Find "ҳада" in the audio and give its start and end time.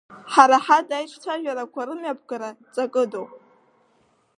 0.65-0.93